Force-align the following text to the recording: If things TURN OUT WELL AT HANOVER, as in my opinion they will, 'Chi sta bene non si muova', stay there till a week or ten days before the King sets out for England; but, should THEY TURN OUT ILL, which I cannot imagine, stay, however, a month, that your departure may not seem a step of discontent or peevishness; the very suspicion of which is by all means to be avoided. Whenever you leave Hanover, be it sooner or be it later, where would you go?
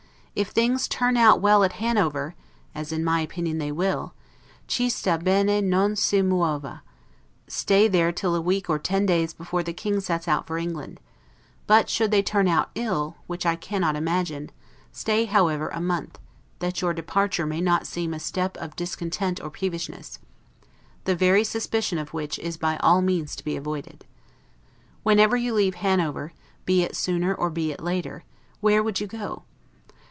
If 0.33 0.51
things 0.51 0.87
TURN 0.87 1.17
OUT 1.17 1.41
WELL 1.41 1.61
AT 1.65 1.73
HANOVER, 1.73 2.35
as 2.73 2.93
in 2.93 3.03
my 3.03 3.19
opinion 3.19 3.57
they 3.57 3.71
will, 3.71 4.13
'Chi 4.65 4.87
sta 4.87 5.17
bene 5.17 5.59
non 5.69 5.97
si 5.97 6.21
muova', 6.21 6.79
stay 7.49 7.89
there 7.89 8.13
till 8.13 8.33
a 8.33 8.39
week 8.41 8.69
or 8.69 8.79
ten 8.79 9.05
days 9.05 9.33
before 9.33 9.61
the 9.61 9.73
King 9.73 9.99
sets 9.99 10.29
out 10.29 10.47
for 10.47 10.57
England; 10.57 11.01
but, 11.67 11.89
should 11.89 12.11
THEY 12.11 12.21
TURN 12.23 12.47
OUT 12.47 12.71
ILL, 12.75 13.17
which 13.27 13.45
I 13.45 13.57
cannot 13.57 13.97
imagine, 13.97 14.51
stay, 14.93 15.25
however, 15.25 15.67
a 15.67 15.81
month, 15.81 16.17
that 16.59 16.81
your 16.81 16.93
departure 16.93 17.45
may 17.45 17.59
not 17.59 17.85
seem 17.85 18.13
a 18.13 18.19
step 18.19 18.55
of 18.55 18.77
discontent 18.77 19.41
or 19.41 19.49
peevishness; 19.49 20.17
the 21.03 21.13
very 21.15 21.43
suspicion 21.43 21.97
of 21.97 22.13
which 22.13 22.39
is 22.39 22.55
by 22.55 22.77
all 22.77 23.01
means 23.01 23.35
to 23.35 23.43
be 23.43 23.57
avoided. 23.57 24.05
Whenever 25.03 25.35
you 25.35 25.53
leave 25.53 25.75
Hanover, 25.75 26.31
be 26.65 26.83
it 26.83 26.95
sooner 26.95 27.35
or 27.35 27.49
be 27.49 27.73
it 27.73 27.83
later, 27.83 28.23
where 28.61 28.81
would 28.81 29.01
you 29.01 29.07
go? 29.07 29.43